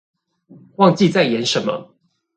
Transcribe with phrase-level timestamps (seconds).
[0.77, 1.93] 忘記在演什麼